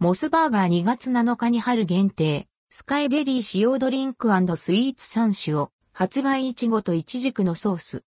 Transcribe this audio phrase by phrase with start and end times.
[0.00, 8.04] モスバーガー2月7日に春限定、スカイベリー使用ドリンクスイーツ3種を発売いちごといちじくのソース。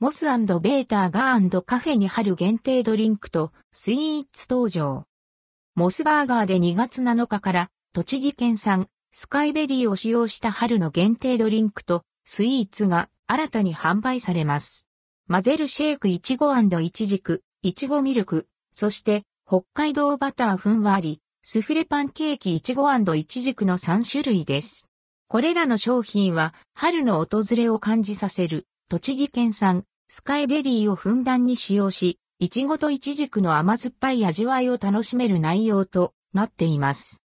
[0.00, 0.26] モス
[0.58, 5.04] ベーターガーカフェに春限定ドリンクとスイーツ登場。
[5.76, 14.84] モスバーガーで2月7日から栃木県産スカイベリーを使用した春の限定ドリンクとスイーツが新たに販売されます。
[15.28, 24.88] 混ぜるシェイクいちごいちじく、いちごミルク、そして北海道バターふんわり、スフレパンケーキいちごいちじくの3種類です。
[25.26, 37.24] これらの商品は春の訪れを感じさせる栃木県産スカイベリーをふんだんに使用し、いちごといちじくの甘酸っぱい味わいを楽しめる内容となっています。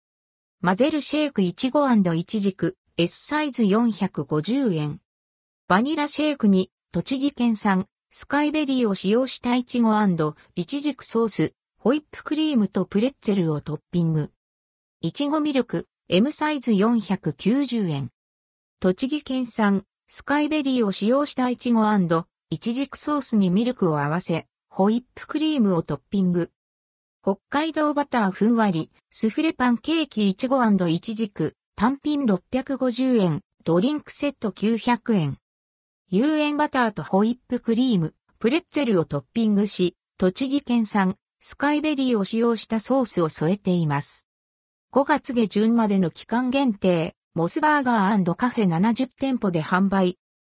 [0.63, 5.01] 混ぜるシェイクいちごいちじく S サイズ450円。
[5.69, 9.95] バニラシェイクに栃木県産スカイベリーを使用したイチゴ
[10.57, 14.33] イチジクソース、ホイップクリームとプレッツェルをトッピング。
[15.01, 18.11] いちごミルク M サイズ490円。
[18.81, 21.85] 栃木県産スカイベリーを使用したイチゴ
[22.51, 26.51] イチジクソースにミルクを合わせ、ホイップクリームをトッピング。
[27.23, 35.39] 北海道バターふんわり、スフレパンケーキいちごイチジク、単品650円、ドリンクセット900円。
[36.13, 44.27] 有塩バターとホイップクリーム、プレッツェルをトッピングし、栃木県産スカイベリーを使用したソースを添えています。
[44.93, 50.19] 5月下旬までの期間限定、モスバーガーカフェ70店舗で販売、